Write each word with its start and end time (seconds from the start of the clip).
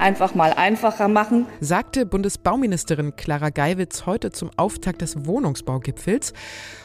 einfach 0.00 0.34
mal 0.34 0.52
einfacher 0.52 1.08
machen, 1.08 1.46
sagte 1.60 2.06
Bundesbauministerin 2.06 3.14
Clara 3.16 3.50
Geiwitz 3.50 4.06
heute 4.06 4.32
zum 4.32 4.50
Auftakt 4.56 5.02
des 5.02 5.26
Wohnungsbaugipfels. 5.26 6.32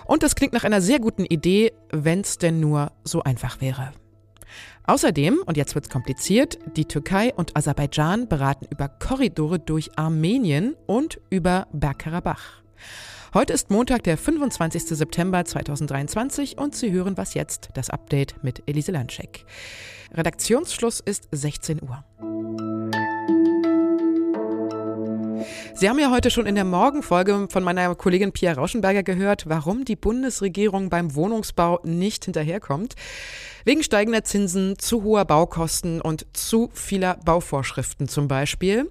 Und 0.05 0.21
das 0.21 0.36
klingt 0.36 0.54
nach 0.54 0.63
einer 0.63 0.81
sehr 0.81 0.99
guten 0.99 1.25
Idee, 1.25 1.73
wenn 1.91 2.21
es 2.21 2.38
denn 2.38 2.59
nur 2.59 2.91
so 3.04 3.23
einfach 3.23 3.62
wäre. 3.62 3.91
Außerdem, 4.88 5.39
und 5.46 5.57
jetzt 5.57 5.73
wird 5.73 5.86
es 5.86 5.91
kompliziert, 5.91 6.59
die 6.75 6.86
Türkei 6.86 7.33
und 7.33 7.57
Aserbaidschan 7.57 8.28
beraten 8.28 8.68
über 8.70 8.88
Korridore 8.88 9.57
durch 9.57 9.97
Armenien 9.97 10.75
und 10.86 11.20
über 11.32 11.68
Bergkarabach. 11.73 12.61
Heute 13.34 13.52
ist 13.52 13.70
Montag, 13.70 14.04
der 14.04 14.18
25. 14.18 14.84
September 14.84 15.43
2023 15.43 16.57
und 16.57 16.75
Sie 16.75 16.91
hören 16.91 17.18
was 17.18 17.34
jetzt, 17.34 17.70
das 17.73 17.89
Update 17.89 18.43
mit 18.43 18.63
Elise 18.66 18.91
Landschek. 18.91 19.45
Redaktionsschluss 20.13 21.02
ist 21.02 21.27
16 21.32 21.82
Uhr. 21.82 22.05
Sie 25.78 25.89
haben 25.89 26.00
ja 26.00 26.10
heute 26.10 26.32
schon 26.32 26.46
in 26.46 26.56
der 26.56 26.64
Morgenfolge 26.64 27.50
von 27.52 27.61
meiner 27.61 27.93
Kollegin 27.96 28.32
Pia 28.32 28.54
Rauschenberger 28.54 29.04
gehört, 29.04 29.50
warum 29.50 29.83
die 29.83 29.97
Bundesregierung 29.97 30.89
beim 30.89 31.16
Wohnungsbau 31.16 31.82
nicht 31.83 32.23
hinterherkommt. 32.23 32.95
Wegen 33.66 33.83
steigender 33.83 34.23
Zinsen, 34.23 34.80
zu 34.80 35.03
hoher 35.03 35.25
Baukosten 35.25 36.00
und 36.00 36.28
zu 36.31 36.69
vieler 36.73 37.17
Bauvorschriften 37.25 38.08
zum 38.08 38.30
Beispiel. 38.30 38.89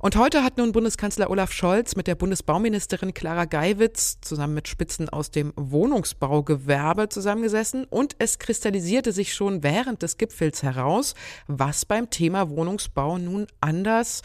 Und 0.00 0.16
heute 0.16 0.42
hat 0.42 0.58
nun 0.58 0.72
Bundeskanzler 0.72 1.30
Olaf 1.30 1.52
Scholz 1.52 1.94
mit 1.94 2.08
der 2.08 2.16
Bundesbauministerin 2.16 3.14
Clara 3.14 3.44
Geiwitz 3.44 4.18
zusammen 4.20 4.54
mit 4.54 4.66
Spitzen 4.66 5.08
aus 5.08 5.30
dem 5.30 5.52
Wohnungsbaugewerbe 5.54 7.10
zusammengesessen 7.10 7.84
und 7.84 8.16
es 8.18 8.40
kristallisierte 8.40 9.12
sich 9.12 9.34
schon 9.34 9.62
während 9.62 10.02
des 10.02 10.16
Gipfels 10.16 10.64
heraus, 10.64 11.14
was 11.46 11.84
beim 11.84 12.10
Thema 12.10 12.50
Wohnungsbau 12.50 13.18
nun 13.18 13.46
anders 13.60 14.22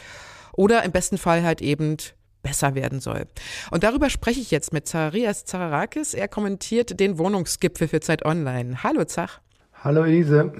oder 0.53 0.83
im 0.83 0.91
besten 0.91 1.17
Fall 1.17 1.43
halt 1.43 1.61
eben 1.61 1.97
besser 2.41 2.75
werden 2.75 2.99
soll. 2.99 3.25
Und 3.71 3.83
darüber 3.83 4.09
spreche 4.09 4.39
ich 4.39 4.51
jetzt 4.51 4.73
mit 4.73 4.87
Zacharias 4.87 5.45
Zaharakis. 5.45 6.13
Er 6.13 6.27
kommentiert 6.27 6.99
den 6.99 7.17
Wohnungsgipfel 7.17 7.87
für 7.87 7.99
Zeit 7.99 8.25
Online. 8.25 8.83
Hallo 8.83 9.03
Zach. 9.05 9.41
Hallo 9.83 10.03
Elise. 10.03 10.53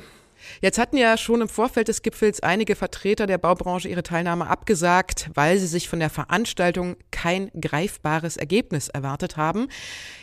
Jetzt 0.62 0.78
hatten 0.78 0.98
ja 0.98 1.18
schon 1.18 1.42
im 1.42 1.50
Vorfeld 1.50 1.88
des 1.88 2.02
Gipfels 2.02 2.42
einige 2.42 2.76
Vertreter 2.76 3.28
der 3.28 3.38
Baubranche 3.38 3.90
ihre 3.90 4.04
Teilnahme 4.04 4.48
abgesagt, 4.48 5.30
weil 5.34 5.58
sie 5.58 5.68
sich 5.68 5.90
von 5.90 6.00
der 6.00 6.10
Veranstaltung 6.10 6.96
kein 7.12 7.52
greifbares 7.60 8.38
Ergebnis 8.38 8.88
erwartet 8.88 9.38
haben. 9.38 9.68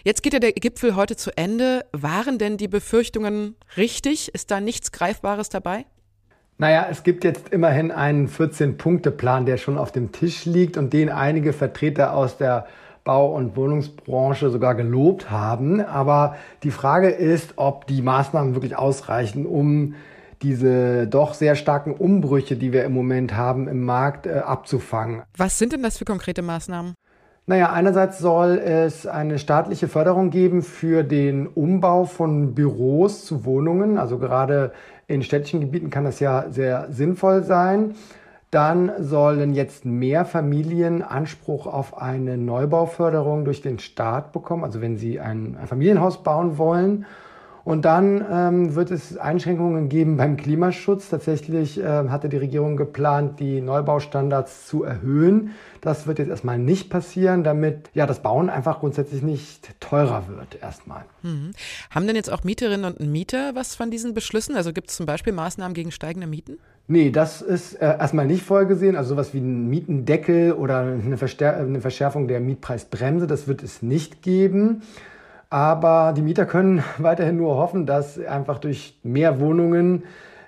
Jetzt 0.05 0.23
geht 0.23 0.33
ja 0.33 0.39
der 0.39 0.53
Gipfel 0.53 0.97
heute 0.97 1.17
zu 1.17 1.37
Ende. 1.37 1.85
Waren 1.93 2.39
denn 2.39 2.57
die 2.57 2.69
Befürchtungen 2.69 3.57
richtig? 3.77 4.35
Ist 4.35 4.51
da 4.51 4.61
nichts 4.61 4.93
Greifbares 4.93 5.49
dabei? 5.49 5.85
Naja, 6.59 6.87
es 6.91 7.03
gibt 7.03 7.23
jetzt 7.23 7.51
immerhin 7.51 7.91
einen 7.91 8.29
14-Punkte-Plan, 8.29 9.45
der 9.45 9.59
schon 9.59 9.77
auf 9.77 9.93
dem 9.93 10.13
Tisch 10.13 10.47
liegt 10.47 10.79
und 10.79 10.93
den 10.93 11.11
einige 11.11 11.53
Vertreter 11.53 12.15
aus 12.15 12.39
der 12.39 12.67
Bau- 13.05 13.35
und 13.35 13.57
Wohnungsbranche 13.57 14.49
sogar 14.51 14.75
gelobt 14.75 15.31
haben. 15.31 15.81
Aber 15.81 16.37
die 16.63 16.71
Frage 16.71 17.09
ist, 17.09 17.55
ob 17.57 17.87
die 17.87 18.01
Maßnahmen 18.01 18.55
wirklich 18.55 18.77
ausreichen, 18.77 19.45
um 19.45 19.95
diese 20.43 21.07
doch 21.07 21.35
sehr 21.35 21.57
starken 21.57 21.93
Umbrüche, 21.93 22.57
die 22.57 22.73
wir 22.73 22.85
im 22.85 22.93
Moment 22.93 23.35
haben 23.37 23.69
im 23.69 23.85
Markt, 23.85 24.27
äh, 24.27 24.39
abzufangen. 24.39 25.23
Was 25.37 25.59
sind 25.59 25.73
denn 25.73 25.83
das 25.83 25.99
für 25.99 26.05
konkrete 26.05 26.43
Maßnahmen? 26.43 26.95
Naja, 27.49 27.73
einerseits 27.73 28.19
soll 28.19 28.59
es 28.59 29.07
eine 29.07 29.39
staatliche 29.39 29.87
Förderung 29.87 30.31
geben 30.31 30.63
für 30.63 31.05
den 31.05 31.47
Umbau 31.47 32.05
von 32.05 32.57
Büros 32.57 33.25
zu 33.25 33.45
Wohnungen. 33.45 33.99
Also 33.99 34.19
gerade 34.19 34.73
in 35.07 35.23
städtischen 35.23 35.61
Gebieten 35.61 35.89
kann 35.89 36.05
das 36.05 36.19
ja 36.19 36.47
sehr 36.51 36.89
sinnvoll 36.91 37.45
sein. 37.45 37.95
Dann 38.51 38.91
sollen 38.99 39.55
jetzt 39.55 39.85
mehr 39.85 40.25
Familien 40.25 41.05
Anspruch 41.05 41.69
auf 41.69 41.97
eine 42.03 42.37
Neubauförderung 42.37 43.45
durch 43.45 43.61
den 43.61 43.79
Staat 43.79 44.33
bekommen, 44.33 44.65
also 44.65 44.81
wenn 44.81 44.97
sie 44.97 45.21
ein, 45.21 45.57
Familienhaus 45.67 46.25
bauen 46.25 46.59
wollen. 46.59 47.07
Und 47.67 47.85
dann 47.85 48.25
ähm, 48.31 48.77
wird 48.77 48.93
es 48.93 49.19
Einschränkungen 49.19 49.89
geben 49.89 50.17
beim 50.17 50.37
Klimaschutz. 50.37 51.09
Tatsächlich 51.09 51.81
äh, 51.81 52.09
hatte 52.09 52.29
die 52.29 52.37
Regierung 52.37 52.77
geplant, 52.77 53.41
die 53.41 53.61
Neubaustandards 53.61 54.69
zu 54.69 54.85
erhöhen. 54.85 55.51
Das 55.81 56.07
wird 56.07 56.21
jetzt 56.21 56.29
erstmal 56.29 56.61
nicht 56.61 56.91
passieren, 56.91 57.43
damit 57.43 57.91
ja 57.93 58.07
das 58.07 58.23
Bauen 58.23 58.51
einfach 58.51 58.79
grundsätzlich 58.79 59.23
nicht 59.23 59.81
teurer 59.81 60.29
wird 60.29 60.63
erstmal. 60.63 61.07
Mhm. 61.25 61.51
Haben 61.91 62.07
denn 62.07 62.15
jetzt 62.15 62.31
auch 62.31 62.45
Mieterinnen 62.45 62.95
und 62.95 63.11
Mieter 63.11 63.57
was 63.57 63.75
von 63.75 63.91
diesen 63.91 64.15
Beschlüssen? 64.15 64.55
Also 64.55 64.73
gibt 64.73 64.91
es 64.91 64.97
zum 64.97 65.07
Beispiel 65.07 65.33
Maßnahmen 65.33 65.75
gegen 65.75 65.91
steigende 65.91 66.29
Mieten? 66.29 66.59
Nee, 66.87 67.11
das 67.11 67.43
ist 67.43 67.75
äh, 67.83 67.99
erstmal 67.99 68.29
nicht 68.29 68.45
vorgesehen. 68.45 68.95
Also 68.95 69.09
sowas 69.09 69.35
wie 69.35 69.41
ein 69.41 69.69
Mietendeckel 69.69 70.53
oder 70.53 70.83
eine, 70.83 71.17
Verstär 71.17 71.57
eine 71.57 71.81
Verschärfung 71.81 72.29
der 72.29 72.39
Mietpreisbremse, 72.39 73.27
das 73.27 73.49
wird 73.49 73.65
es 73.65 73.83
nicht 73.83 74.23
geben. 74.23 74.83
Aber 75.51 76.13
die 76.17 76.23
Mieter 76.23 76.47
können 76.47 76.83
weiterhin 76.99 77.37
nur 77.37 77.57
hoffen, 77.57 77.87
dass 77.87 78.19
einfach 78.19 78.59
durch 78.59 78.99
mehr 79.03 79.41
Wohnungen 79.41 80.05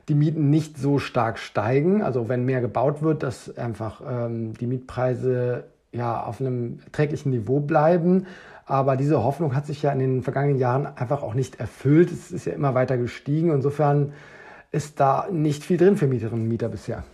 die 0.09 0.15
Mieten 0.15 0.49
nicht 0.51 0.79
so 0.79 0.99
stark 0.99 1.39
steigen. 1.39 2.03
Also 2.03 2.29
wenn 2.29 2.45
mehr 2.45 2.61
gebaut 2.61 3.03
wird, 3.03 3.23
dass 3.23 3.57
einfach 3.57 4.01
ähm, 4.09 4.55
die 4.55 4.67
Mietpreise 4.67 5.65
ja 5.93 6.23
auf 6.23 6.41
einem 6.41 6.81
erträglichen 6.85 7.31
Niveau 7.31 7.61
bleiben. 7.61 8.27
Aber 8.65 8.97
diese 8.97 9.23
Hoffnung 9.23 9.55
hat 9.55 9.67
sich 9.67 9.83
ja 9.83 9.93
in 9.93 9.99
den 9.99 10.23
vergangenen 10.23 10.59
Jahren 10.59 10.87
einfach 10.87 11.23
auch 11.23 11.35
nicht 11.35 11.61
erfüllt. 11.61 12.11
Es 12.11 12.31
ist 12.31 12.47
ja 12.47 12.53
immer 12.53 12.75
weiter 12.75 12.99
gestiegen. 12.99 13.51
Insofern 13.51 14.13
ist 14.71 15.01
da 15.01 15.27
nicht 15.31 15.65
viel 15.65 15.79
drin 15.79 15.97
für 15.97 16.07
Mieterinnen 16.07 16.43
und 16.43 16.49
Mieter 16.49 16.69
bisher. 16.69 17.05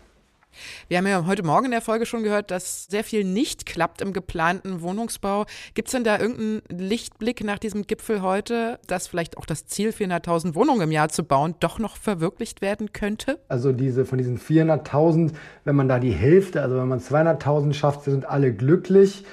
Wir 0.88 0.98
haben 0.98 1.06
ja 1.06 1.26
heute 1.26 1.42
Morgen 1.42 1.66
in 1.66 1.70
der 1.70 1.80
Folge 1.80 2.06
schon 2.06 2.22
gehört, 2.22 2.50
dass 2.50 2.86
sehr 2.86 3.04
viel 3.04 3.24
nicht 3.24 3.66
klappt 3.66 4.00
im 4.00 4.12
geplanten 4.12 4.82
Wohnungsbau. 4.82 5.46
Gibt 5.74 5.88
es 5.88 5.92
denn 5.92 6.04
da 6.04 6.18
irgendeinen 6.18 6.62
Lichtblick 6.68 7.44
nach 7.44 7.58
diesem 7.58 7.86
Gipfel 7.86 8.22
heute, 8.22 8.78
dass 8.86 9.06
vielleicht 9.06 9.38
auch 9.38 9.46
das 9.46 9.66
Ziel, 9.66 9.90
400.000 9.90 10.54
Wohnungen 10.54 10.82
im 10.82 10.92
Jahr 10.92 11.08
zu 11.08 11.24
bauen, 11.24 11.54
doch 11.60 11.78
noch 11.78 11.96
verwirklicht 11.96 12.62
werden 12.62 12.92
könnte? 12.92 13.38
Also 13.48 13.72
diese 13.72 14.04
von 14.04 14.18
diesen 14.18 14.38
400.000, 14.38 15.32
wenn 15.64 15.76
man 15.76 15.88
da 15.88 15.98
die 15.98 16.12
Hälfte, 16.12 16.62
also 16.62 16.76
wenn 16.76 16.88
man 16.88 17.00
200.000 17.00 17.72
schafft, 17.74 18.04
sind 18.04 18.26
alle 18.26 18.52
glücklich. 18.52 19.24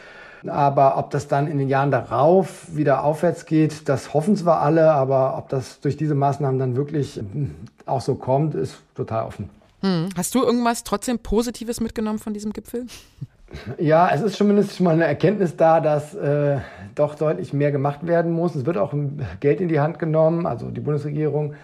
Aber 0.48 0.98
ob 0.98 1.12
das 1.12 1.28
dann 1.28 1.48
in 1.48 1.58
den 1.58 1.70
Jahren 1.70 1.92
darauf 1.92 2.76
wieder 2.76 3.04
aufwärts 3.04 3.46
geht, 3.46 3.88
das 3.88 4.14
hoffen 4.14 4.36
zwar 4.36 4.62
alle, 4.62 4.92
aber 4.92 5.38
ob 5.38 5.50
das 5.50 5.80
durch 5.82 5.98
diese 5.98 6.16
Maßnahmen 6.16 6.60
dann 6.60 6.76
wirklich 6.76 7.18
hm, 7.18 7.56
auch 7.86 8.02
so 8.02 8.16
kommt, 8.16 8.56
ist 8.56 8.82
total 8.96 9.26
offen. 9.26 9.50
Hm. 9.82 10.10
Hast 10.16 10.34
du 10.36 10.44
irgendwas 10.44 10.84
trotzdem 10.84 11.20
Positives 11.20 11.80
mitgenommen 11.82 12.20
von 12.20 12.34
diesem 12.34 12.54
Gipfel? 12.54 12.86
Ja, 13.78 14.10
es 14.14 14.22
ist 14.22 14.38
zumindest 14.38 14.78
schon 14.78 14.86
mal 14.86 14.94
eine 14.94 15.06
Erkenntnis 15.06 15.58
da, 15.58 15.82
dass 15.82 16.16
äh, 16.16 16.60
doch 16.96 17.16
deutlich 17.16 17.52
mehr 17.52 17.72
gemacht 17.72 18.08
werden 18.08 18.32
muss. 18.32 18.56
Es 18.56 18.66
wird 18.66 18.78
auch 18.78 18.94
Geld 19.40 19.60
in 19.60 19.68
die 19.68 19.80
Hand 19.80 20.00
genommen, 20.00 20.46
also 20.46 20.70
die 20.70 20.80
Bundesregierung. 20.80 21.56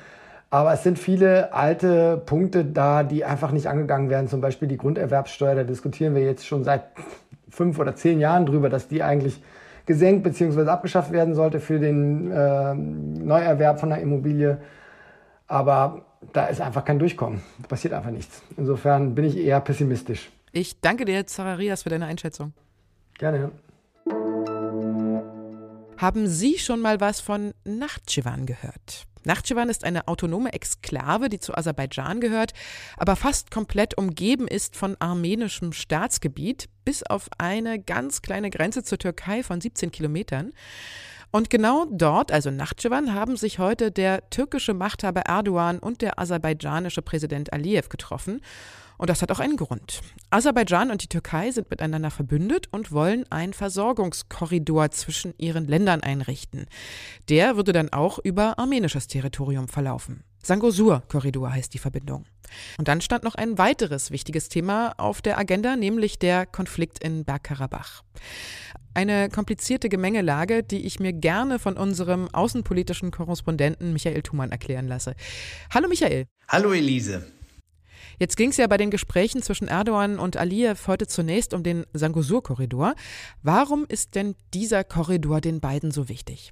Aber 0.50 0.74
es 0.74 0.84
sind 0.84 0.98
viele 0.98 1.54
alte 1.54 2.22
Punkte 2.26 2.64
da, 2.64 3.04
die 3.04 3.26
einfach 3.26 3.52
nicht 3.52 3.68
angegangen 3.68 4.10
werden. 4.10 4.28
Zum 4.28 4.42
Beispiel 4.42 4.68
die 4.68 4.78
Grunderwerbssteuer. 4.78 5.56
Da 5.56 5.64
diskutieren 5.64 6.16
wir 6.16 6.24
jetzt 6.24 6.46
schon 6.46 6.64
seit 6.64 6.84
fünf 7.50 7.80
oder 7.80 7.96
zehn 7.96 8.20
Jahren 8.20 8.46
drüber, 8.46 8.70
dass 8.70 8.88
die 8.88 9.04
eigentlich 9.04 9.42
gesenkt 9.86 10.24
bzw. 10.24 10.68
abgeschafft 10.70 11.12
werden 11.12 11.36
sollte 11.36 11.60
für 11.60 11.80
den 11.80 12.32
äh, 12.32 12.74
Neuerwerb 12.74 13.80
von 13.80 13.92
einer 13.92 14.02
Immobilie. 14.02 14.58
Aber 15.48 16.06
da 16.34 16.48
ist 16.48 16.62
einfach 16.62 16.86
kein 16.86 17.00
Durchkommen. 17.00 17.42
Da 17.60 17.68
passiert 17.68 17.94
einfach 17.94 18.12
nichts. 18.12 18.42
Insofern 18.58 19.16
bin 19.16 19.26
ich 19.26 19.38
eher 19.38 19.60
pessimistisch. 19.60 20.30
Ich 20.52 20.80
danke 20.82 21.06
dir, 21.06 21.26
Zacharias, 21.26 21.84
für 21.84 21.90
deine 21.90 22.06
Einschätzung. 22.06 22.54
Gerne. 23.18 23.52
Haben 25.98 26.28
Sie 26.28 26.60
schon 26.60 26.80
mal 26.80 27.02
was 27.02 27.20
von 27.22 27.54
Nachtchivan 27.64 28.46
gehört? 28.46 29.08
Nachtchivan 29.24 29.68
ist 29.68 29.84
eine 29.84 30.08
autonome 30.08 30.54
Exklave, 30.54 31.28
die 31.28 31.40
zu 31.40 31.54
Aserbaidschan 31.56 32.22
gehört, 32.22 32.54
aber 32.96 33.16
fast 33.16 33.52
komplett 33.52 33.98
umgeben 33.98 34.48
ist 34.48 34.76
von 34.78 34.96
armenischem 35.00 35.74
Staatsgebiet, 35.74 36.70
bis 36.86 37.04
auf 37.04 37.28
eine 37.38 37.78
ganz 37.80 38.22
kleine 38.22 38.50
Grenze 38.50 38.84
zur 38.84 39.00
Türkei 39.00 39.44
von 39.44 39.60
17 39.60 39.92
Kilometern. 39.92 40.54
Und 41.32 41.50
genau 41.50 41.86
dort, 41.92 42.32
also 42.32 42.52
Nachtschewan, 42.52 43.14
haben 43.14 43.36
sich 43.36 43.60
heute 43.60 43.92
der 43.92 44.30
türkische 44.30 44.74
Machthaber 44.74 45.22
Erdogan 45.22 45.80
und 45.80 46.02
der 46.02 46.20
aserbaidschanische 46.20 47.02
Präsident 47.02 47.54
Aliyev 47.54 47.90
getroffen. 47.90 48.42
Und 48.98 49.10
das 49.10 49.22
hat 49.22 49.32
auch 49.32 49.40
einen 49.40 49.58
Grund. 49.58 50.02
Aserbaidschan 50.32 50.90
und 50.90 51.04
die 51.04 51.08
Türkei 51.08 51.52
sind 51.52 51.70
miteinander 51.70 52.10
verbündet 52.10 52.68
und 52.72 52.92
wollen 52.92 53.32
einen 53.32 53.54
Versorgungskorridor 53.54 54.90
zwischen 54.92 55.36
ihren 55.38 55.68
Ländern 55.68 56.02
einrichten. 56.02 56.66
Der 57.30 57.56
würde 57.56 57.74
dann 57.74 57.94
auch 57.94 58.18
über 58.18 58.58
armenisches 58.58 59.08
Territorium 59.08 59.68
verlaufen. 59.68 60.24
Sangosur-Korridor 60.44 61.52
heißt 61.52 61.74
die 61.74 61.80
Verbindung. 61.80 62.26
Und 62.78 62.88
dann 62.88 63.02
stand 63.02 63.24
noch 63.24 63.36
ein 63.36 63.58
weiteres 63.58 64.12
wichtiges 64.12 64.50
Thema 64.50 64.94
auf 64.98 65.22
der 65.22 65.38
Agenda, 65.38 65.76
nämlich 65.76 66.20
der 66.20 66.46
Konflikt 66.46 67.04
in 67.04 67.26
Bergkarabach. 67.26 68.04
Eine 68.94 69.30
komplizierte 69.30 69.90
Gemengelage, 69.90 70.64
die 70.64 70.86
ich 70.86 71.00
mir 71.00 71.14
gerne 71.14 71.60
von 71.60 71.78
unserem 71.78 72.34
außenpolitischen 72.34 73.12
Korrespondenten 73.12 73.94
Michael 73.94 74.24
Thumann 74.24 74.52
erklären 74.52 74.88
lasse. 74.88 75.14
Hallo 75.72 75.88
Michael. 75.88 76.26
Hallo 76.48 76.74
Elise. 76.74 77.24
Jetzt 78.20 78.36
ging 78.38 78.50
es 78.50 78.58
ja 78.58 78.66
bei 78.66 78.78
den 78.78 78.90
Gesprächen 78.90 79.44
zwischen 79.44 79.68
Erdogan 79.68 80.18
und 80.18 80.38
Aliyev 80.38 80.88
heute 80.88 81.06
zunächst 81.06 81.54
um 81.54 81.62
den 81.62 81.86
Sangosur-Korridor. 81.94 82.96
Warum 83.44 83.86
ist 83.88 84.16
denn 84.16 84.36
dieser 84.56 84.84
Korridor 84.84 85.42
den 85.42 85.60
beiden 85.60 85.92
so 85.92 86.10
wichtig? 86.10 86.52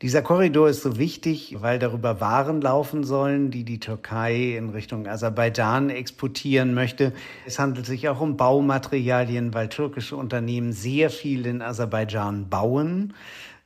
Dieser 0.00 0.22
Korridor 0.22 0.68
ist 0.68 0.82
so 0.82 0.96
wichtig, 0.96 1.56
weil 1.58 1.80
darüber 1.80 2.20
Waren 2.20 2.60
laufen 2.60 3.02
sollen, 3.02 3.50
die 3.50 3.64
die 3.64 3.80
Türkei 3.80 4.56
in 4.56 4.70
Richtung 4.70 5.08
Aserbaidschan 5.08 5.90
exportieren 5.90 6.72
möchte. 6.72 7.12
Es 7.46 7.58
handelt 7.58 7.86
sich 7.86 8.08
auch 8.08 8.20
um 8.20 8.36
Baumaterialien, 8.36 9.54
weil 9.54 9.68
türkische 9.68 10.16
Unternehmen 10.16 10.72
sehr 10.72 11.10
viel 11.10 11.46
in 11.46 11.62
Aserbaidschan 11.62 12.48
bauen. 12.48 13.12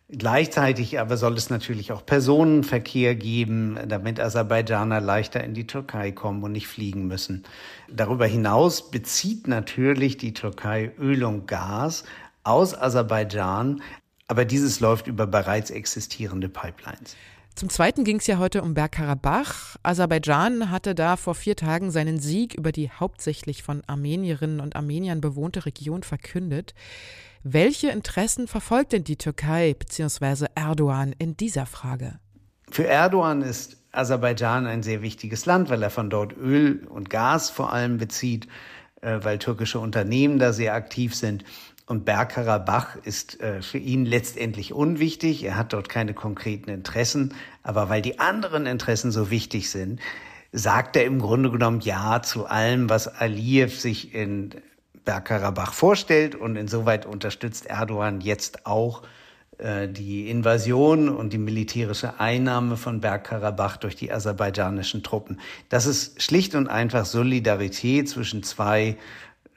Gleichzeitig 0.09 0.99
aber 1.01 1.19
soll 1.19 1.35
es 1.35 1.51
natürlich 1.51 1.93
auch 1.93 2.05
Personenverkehr 2.05 3.15
geben, 3.15 3.79
damit 3.87 4.19
Aserbaidschaner 4.19 5.01
leichter 5.01 5.45
in 5.45 5.53
die 5.53 5.67
Türkei 5.67 6.13
kommen 6.13 6.43
und 6.43 6.53
nicht 6.53 6.67
fliegen 6.67 7.07
müssen. 7.07 7.45
Darüber 7.91 8.27
hinaus 8.27 8.91
bezieht 8.91 9.49
natürlich 9.49 10.19
die 10.19 10.35
Türkei 10.35 10.93
Öl 10.99 11.25
und 11.25 11.47
Gas 11.47 12.05
aus 12.43 12.75
Aserbaidschan, 12.79 13.81
aber 14.33 14.47
dieses 14.47 14.81
läuft 14.81 15.09
über 15.09 15.27
bereits 15.27 15.69
existierende 15.71 16.49
Pipelines. 16.49 17.17
Zum 17.55 17.69
Zweiten 17.69 18.03
ging 18.03 18.17
es 18.17 18.27
ja 18.27 18.39
heute 18.39 18.63
um 18.63 18.73
Bergkarabach. 18.73 19.77
Aserbaidschan 19.83 20.71
hatte 20.71 20.95
da 20.95 21.19
vor 21.19 21.35
vier 21.35 21.55
Tagen 21.55 21.91
seinen 21.91 22.19
Sieg 22.19 22.55
über 22.55 22.73
die 22.73 22.91
hauptsächlich 22.91 23.63
von 23.63 23.83
Armenierinnen 23.87 24.61
und 24.61 24.75
Armeniern 24.75 25.21
bewohnte 25.21 25.67
Region 25.67 26.03
verkündet. 26.03 26.73
Welche 27.43 27.91
Interessen 27.91 28.49
verfolgt 28.49 28.95
denn 28.95 29.05
die 29.05 29.17
Türkei 29.17 29.75
bzw. 29.79 30.47
Erdogan 30.55 31.15
in 31.19 31.37
dieser 31.37 31.67
Frage? 31.67 32.19
Für 32.71 32.87
Erdogan 32.87 33.43
ist 33.43 33.77
Aserbaidschan 33.93 34.65
ein 34.65 34.83
sehr 34.83 35.03
wichtiges 35.03 35.45
Land, 35.45 35.69
weil 35.69 35.83
er 35.83 35.91
von 35.91 36.09
dort 36.09 36.35
Öl 36.35 36.87
und 36.89 37.11
Gas 37.11 37.51
vor 37.51 37.71
allem 37.75 37.99
bezieht, 37.99 38.49
äh, 39.03 39.19
weil 39.21 39.37
türkische 39.39 39.79
Unternehmen 39.79 40.39
da 40.39 40.55
sehr 40.55 40.73
aktiv 40.73 41.15
sind. 41.15 41.45
Und 41.87 42.05
Bergkarabach 42.05 42.97
ist 43.03 43.41
äh, 43.41 43.61
für 43.61 43.79
ihn 43.79 44.07
letztendlich 44.07 44.73
unwichtig. 44.73 45.45
Er 45.45 45.57
hat 45.57 45.73
dort 45.73 45.89
keine 45.89 46.15
konkreten 46.15 46.71
Interessen. 46.71 47.35
Aber 47.63 47.89
weil 47.89 48.03
die 48.03 48.19
anderen 48.19 48.67
Interessen 48.67 49.11
so 49.11 49.31
wichtig 49.31 49.71
sind, 49.71 50.01
sagt 50.53 50.97
er 50.97 51.05
im 51.05 51.19
Grunde 51.19 51.51
genommen 51.51 51.81
Ja 51.81 52.23
zu 52.23 52.47
allem, 52.47 52.89
was 52.89 53.09
Aliyev 53.09 53.79
sich 53.79 54.15
in 54.15 54.51
Bergkarabach 55.05 55.73
vorstellt. 55.73 56.35
Und 56.35 56.57
insoweit 56.57 57.05
unterstützt 57.05 57.67
Erdogan 57.67 58.21
jetzt 58.21 58.65
auch 58.65 59.03
äh, 59.59 59.89
die 59.89 60.29
Invasion 60.31 61.09
und 61.09 61.33
die 61.33 61.39
militärische 61.39 62.19
Einnahme 62.19 62.77
von 62.77 63.01
Bergkarabach 63.01 63.77
durch 63.77 63.97
die 63.97 64.13
aserbaidschanischen 64.13 65.03
Truppen. 65.03 65.41
Das 65.69 65.87
ist 65.87 66.23
schlicht 66.23 66.55
und 66.55 66.69
einfach 66.69 67.05
Solidarität 67.05 68.09
zwischen 68.09 68.43
zwei 68.43 68.97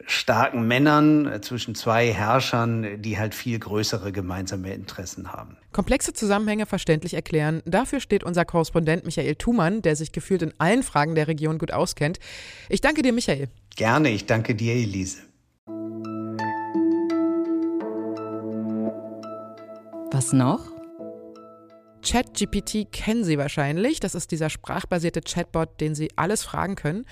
starken 0.06 0.68
Männern, 0.68 1.26
äh, 1.26 1.42
zwischen 1.42 1.76
zwei 1.76 2.12
Herrschern, 2.12 3.02
die 3.02 3.18
halt 3.18 3.34
viel 3.34 3.58
größere 3.60 4.12
gemeinsame 4.12 4.74
Interessen 4.74 5.32
haben. 5.32 5.58
Komplexe 5.72 6.14
Zusammenhänge 6.14 6.66
verständlich 6.66 7.14
erklären. 7.14 7.62
Dafür 7.66 8.00
steht 8.00 8.24
unser 8.24 8.46
Korrespondent 8.46 9.06
Michael 9.06 9.36
Thumann, 9.36 9.82
der 9.82 9.96
sich 9.96 10.12
gefühlt 10.12 10.42
in 10.42 10.54
allen 10.58 10.84
Fragen 10.84 11.16
der 11.16 11.28
Region 11.28 11.58
gut 11.58 11.72
auskennt. 11.72 12.20
Ich 12.70 12.82
danke 12.82 13.02
dir, 13.02 13.14
Michael. 13.14 13.50
Gerne, 13.76 14.10
ich 14.10 14.26
danke 14.26 14.56
dir, 14.56 14.74
Elise. 14.74 15.20
Was 20.12 20.32
noch? 20.32 20.76
ChatGPT 22.06 22.92
kennen 22.92 23.24
Sie 23.24 23.38
wahrscheinlich. 23.38 24.00
Das 24.00 24.16
ist 24.16 24.32
dieser 24.32 24.50
sprachbasierte 24.50 25.22
Chatbot, 25.22 25.82
den 25.82 25.96
Sie 25.96 26.10
alles 26.16 26.44
fragen 26.44 26.76
können. 26.76 27.06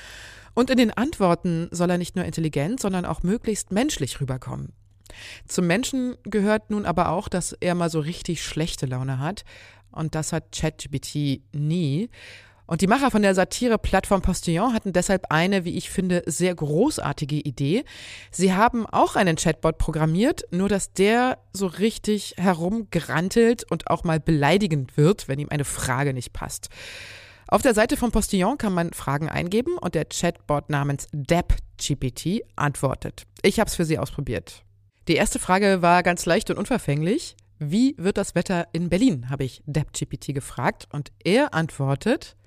Und 0.54 0.70
in 0.70 0.78
den 0.78 0.92
Antworten 0.92 1.68
soll 1.72 1.90
er 1.90 1.98
nicht 1.98 2.16
nur 2.16 2.26
intelligent, 2.26 2.80
sondern 2.80 3.06
auch 3.06 3.24
möglichst 3.24 3.72
menschlich 3.72 4.22
rüberkommen. 4.22 4.74
Zum 5.48 5.68
Menschen 5.68 6.16
gehört 6.24 6.70
nun 6.70 6.86
aber 6.86 7.10
auch, 7.10 7.28
dass 7.28 7.54
er 7.54 7.76
mal 7.76 7.90
so 7.90 8.00
richtig 8.00 8.44
schlechte 8.44 8.86
Laune 8.86 9.20
hat. 9.20 9.44
Und 9.92 10.16
das 10.16 10.34
hat 10.34 10.52
ChatGPT 10.52 11.42
nie. 11.54 12.10
Und 12.66 12.82
die 12.82 12.88
Macher 12.88 13.12
von 13.12 13.22
der 13.22 13.36
Satire-Plattform 13.36 14.22
Postillon 14.22 14.74
hatten 14.74 14.94
deshalb 14.94 15.26
eine, 15.30 15.66
wie 15.66 15.78
ich 15.78 15.90
finde, 15.90 16.24
sehr 16.26 16.56
großartige 16.56 17.36
Idee. 17.36 17.84
Sie 18.32 18.54
haben 18.54 18.86
auch 18.86 19.16
einen 19.16 19.36
Chatbot 19.36 19.78
programmiert, 19.78 20.46
nur 20.52 20.70
dass 20.70 20.94
der 20.94 21.40
so 21.52 21.68
richtig 21.68 22.36
herumgerantelt 22.38 23.70
und 23.70 23.90
auch 23.90 24.06
mal 24.06 24.20
beleidigend 24.20 24.96
wird, 24.96 25.28
wenn 25.28 25.40
ihm 25.40 25.50
eine 25.50 25.66
Frage 25.66 26.14
nicht 26.14 26.32
passt. 26.32 26.70
Auf 27.54 27.62
der 27.62 27.76
Seite 27.76 27.98
von 27.98 28.10
Postillon 28.10 28.58
kann 28.58 28.74
man 28.74 28.94
Fragen 28.94 29.30
eingeben 29.30 29.78
und 29.78 29.94
der 29.94 30.06
Chatbot 30.06 30.72
namens 30.72 31.08
DeppGPT 31.12 32.42
antwortet. 32.56 33.28
Ich 33.44 33.60
habe 33.60 33.68
es 33.68 33.76
für 33.76 33.86
Sie 33.86 34.00
ausprobiert. 34.00 34.64
Die 35.08 35.14
erste 35.14 35.38
Frage 35.38 35.84
war 35.84 36.02
ganz 36.02 36.26
leicht 36.26 36.50
und 36.50 36.58
unverfänglich. 36.58 37.36
Wie 37.60 37.94
wird 38.00 38.18
das 38.18 38.34
Wetter 38.34 38.70
in 38.72 38.90
Berlin? 38.90 39.30
habe 39.30 39.44
ich 39.44 39.62
DeppGPT 39.68 40.34
gefragt 40.34 40.88
und 40.92 41.12
er 41.24 41.54
antwortet, 41.54 42.38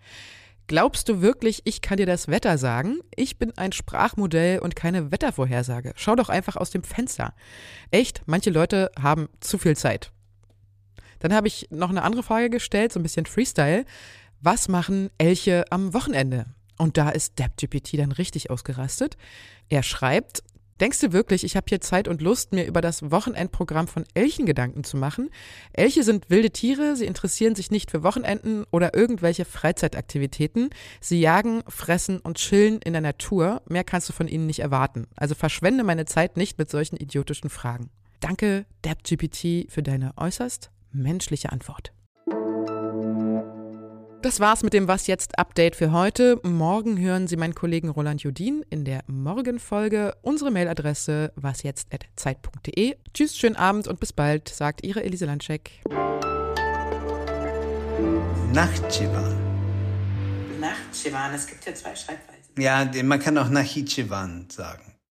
Glaubst 0.66 1.08
du 1.08 1.20
wirklich, 1.20 1.60
ich 1.62 1.82
kann 1.82 1.98
dir 1.98 2.06
das 2.06 2.26
Wetter 2.26 2.58
sagen? 2.58 2.98
Ich 3.14 3.38
bin 3.38 3.56
ein 3.56 3.70
Sprachmodell 3.70 4.58
und 4.58 4.74
keine 4.74 5.12
Wettervorhersage. 5.12 5.92
Schau 5.94 6.16
doch 6.16 6.30
einfach 6.30 6.56
aus 6.56 6.70
dem 6.70 6.82
Fenster. 6.82 7.32
Echt, 7.92 8.22
manche 8.26 8.50
Leute 8.50 8.90
haben 9.00 9.28
zu 9.38 9.56
viel 9.56 9.76
Zeit. 9.76 10.10
Dann 11.20 11.32
habe 11.32 11.46
ich 11.46 11.68
noch 11.70 11.90
eine 11.90 12.02
andere 12.02 12.22
Frage 12.22 12.50
gestellt, 12.50 12.92
so 12.92 13.00
ein 13.00 13.02
bisschen 13.02 13.26
Freestyle. 13.26 13.84
Was 14.46 14.68
machen 14.68 15.10
Elche 15.18 15.64
am 15.70 15.92
Wochenende? 15.92 16.46
Und 16.78 16.98
da 16.98 17.10
ist 17.10 17.36
DeppGPT 17.40 17.98
dann 17.98 18.12
richtig 18.12 18.48
ausgerastet. 18.48 19.16
Er 19.68 19.82
schreibt, 19.82 20.44
Denkst 20.78 21.00
du 21.00 21.12
wirklich, 21.12 21.42
ich 21.42 21.56
habe 21.56 21.66
hier 21.68 21.80
Zeit 21.80 22.06
und 22.06 22.22
Lust, 22.22 22.52
mir 22.52 22.64
über 22.64 22.80
das 22.80 23.10
Wochenendprogramm 23.10 23.88
von 23.88 24.04
Elchen 24.14 24.46
Gedanken 24.46 24.84
zu 24.84 24.98
machen? 24.98 25.30
Elche 25.72 26.04
sind 26.04 26.30
wilde 26.30 26.52
Tiere, 26.52 26.94
sie 26.94 27.06
interessieren 27.06 27.56
sich 27.56 27.72
nicht 27.72 27.90
für 27.90 28.04
Wochenenden 28.04 28.62
oder 28.70 28.94
irgendwelche 28.94 29.44
Freizeitaktivitäten. 29.44 30.70
Sie 31.00 31.20
jagen, 31.20 31.64
fressen 31.66 32.20
und 32.20 32.36
chillen 32.36 32.80
in 32.82 32.92
der 32.92 33.02
Natur. 33.02 33.62
Mehr 33.68 33.82
kannst 33.82 34.08
du 34.08 34.12
von 34.12 34.28
ihnen 34.28 34.46
nicht 34.46 34.60
erwarten. 34.60 35.08
Also 35.16 35.34
verschwende 35.34 35.82
meine 35.82 36.04
Zeit 36.04 36.36
nicht 36.36 36.56
mit 36.56 36.70
solchen 36.70 36.98
idiotischen 36.98 37.50
Fragen. 37.50 37.90
Danke, 38.20 38.64
DeppGPT, 38.84 39.72
für 39.72 39.82
deine 39.82 40.12
äußerst 40.16 40.70
menschliche 40.92 41.50
Antwort. 41.50 41.95
Das 44.22 44.40
war's 44.40 44.62
mit 44.62 44.72
dem 44.72 44.88
Was 44.88 45.06
jetzt 45.06 45.38
Update 45.38 45.76
für 45.76 45.92
heute. 45.92 46.40
Morgen 46.42 46.98
hören 46.98 47.28
Sie 47.28 47.36
meinen 47.36 47.54
Kollegen 47.54 47.90
Roland 47.90 48.22
Judin 48.22 48.64
in 48.70 48.84
der 48.84 49.02
Morgenfolge. 49.06 50.14
Unsere 50.22 50.50
Mailadresse 50.50 51.32
wasjetzt@zeit.de. 51.36 52.96
Tschüss, 53.14 53.36
schönen 53.36 53.56
Abend 53.56 53.86
und 53.86 54.00
bis 54.00 54.12
bald, 54.12 54.48
sagt 54.48 54.84
Ihre 54.84 55.04
Elise 55.04 55.26
Landscheck. 55.26 55.70
Nachtchivan. 58.52 59.36
Nachtchivan, 60.60 61.34
es 61.34 61.46
gibt 61.46 61.64
ja 61.64 61.74
zwei 61.74 61.94
Schreibweisen. 61.94 62.50
Ja, 62.58 62.90
man 63.04 63.20
kann 63.20 63.38
auch 63.38 63.48
Nachichivan 63.48 64.48
sagen. 64.50 64.95